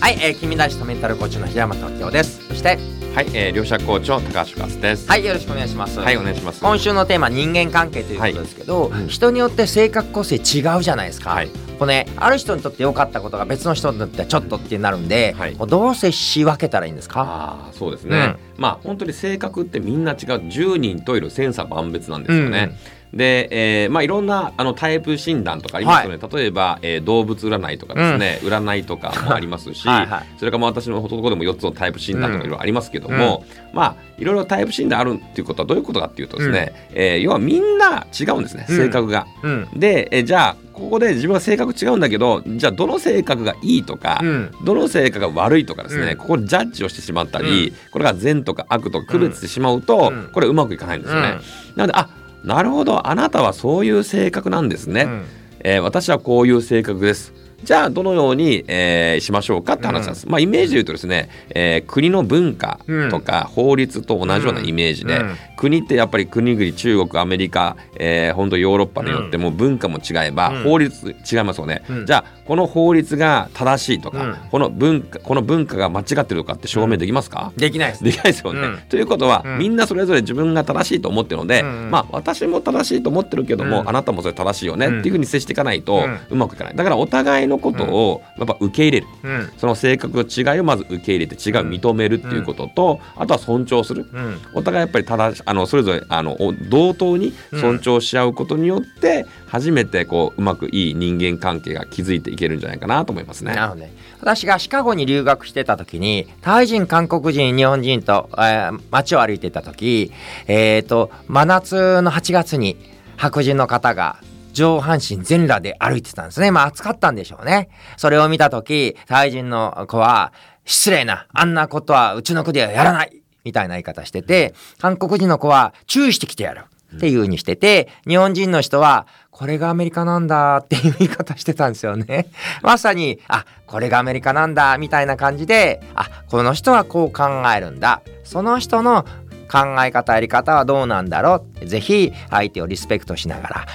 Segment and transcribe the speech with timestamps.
[0.00, 2.42] はい、えー、君たちとメンタルコーチの平山時夫です。
[2.48, 2.78] そして
[3.14, 5.06] はい、えー、両者コーチの高橋勝です。
[5.06, 6.00] はいよろしくお願いします。
[6.00, 6.62] はい、お願いします。
[6.62, 9.02] 今週のテーマ人間関係ということですけど、はい。
[9.02, 9.08] うん。
[9.08, 11.50] 人によって性格個性違うじゃないですか、はい。
[11.78, 15.54] これねある人にとって良かったことが別の人にとってはちょっとってなるんで、はい。
[15.54, 17.20] どう接し分けたらいいんですか？
[17.20, 18.36] ああ、そうですね。
[18.56, 22.74] まあ、本当に性格ってみんな違う、10人といる千差万別なんですよね。
[23.12, 23.48] で、
[23.84, 30.26] えーまあ、いろんなあのタイプ診断とかありますよね、例えば、えー動物占いとかですね、占いとかもありますしはいはい。
[30.38, 38.76] それからまあ私のところでも4つのタイプ診断とかいろいろありますけども、まあいろいろタイプ診断あるっていうことはどういうことかっていうとですね、えー要はみんな違うんですねうん。
[38.76, 39.26] 性格が。
[39.42, 39.68] うん。
[39.76, 44.50] で、えーじゃあここで自分は性格違うんだけどじゃあどの性格がいいとか、うん。
[44.64, 46.16] どの性格が悪いとかですね、うん。
[46.16, 50.30] ここでジャッジをしてしまったり、これが善とか悪とか区別してしまうと、うん。
[50.32, 51.38] これうまくいかないんですよね。
[51.76, 52.08] なのであ
[52.44, 53.08] なるほど。
[53.08, 55.24] あなたはそういう性格なんですね、うん。
[55.60, 57.32] えー私はこういう性格です。
[57.62, 60.28] じゃあどのように、えーしましょうかって話なんです。
[60.28, 62.80] まあイメージで言うとですね、えー国の文化
[63.10, 65.36] とか法律と同じようなイメージで、うん。
[65.56, 70.62] 国ってやっぱり国々中国アメリカ、えー、本当ヨーロッパによっても文化も違えば、うん。
[70.62, 72.06] 法律違いますよね、うん。
[72.06, 74.36] じゃあこの法律が正しいとか、うん。
[74.50, 78.60] この文化この文化が間違ってるとかって証明できますか、できないですできないですよね。
[78.60, 78.78] うん。
[78.88, 79.58] ということは、うん。
[79.58, 83.88] みんなそれぞれ自分が正しいと思ってるので、うんまあ私も正しいと思ってるけども、うん。
[83.88, 86.18] あなたもそれ正しいよね、うんっていうふうに接していかないと、うん。
[86.30, 86.76] うまくいかない。
[86.76, 89.06] だからお互いのことをやっぱ受け入れる。
[89.22, 89.52] うん。
[89.58, 94.06] その性格の違いをまず受け入れて違いを認めるっていうことと、あとは尊重する。
[94.12, 94.38] うん。
[94.54, 103.54] お互いやっぱり正しあのそれぞれあのお同等に尊重し合うことによって、初めてこううまくいい人間関係が築いていけるんじゃないかなと思いますね。
[103.54, 103.92] なるほどね。
[104.20, 110.12] 私がシカゴに留学してた時に、タイ人、韓国人、日本人と、えー街を歩いてた時、
[110.46, 112.76] えっ、と、真夏の8月に
[113.16, 114.16] 白人の方が
[114.52, 116.50] 上半身全裸で歩いてたんですね。
[116.50, 117.68] まあ暑かったんでしょうね。
[117.96, 120.32] それを見た時、タイ人の子は、
[120.64, 126.64] 失礼な、あんなことはうちの国ではやらないみたいな言い方してて、韓国人の子は注意してきてやる。
[126.96, 132.26] っていう風にしてて、日本人の人は、これがアメリカなんだっていう言い方してたんですよね。
[132.62, 138.02] まさに、あ、これがアメリカなんだみたいな感じで、あ、この人はこう考えるんだ。
[138.24, 139.06] その人の
[139.50, 143.66] 考え方やり方はどうなんだろうぜひ相手をリスペクトしながら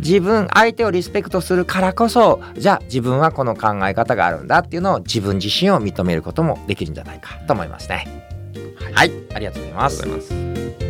[0.00, 8.06] 自分相手をリスペクトするからこそじゃあ自分はこの考え方があるんだっていうのを自分自身を認めることもできるんじゃないかと思いますね。
[8.92, 10.83] はい、ありがとうございますありがとうございます。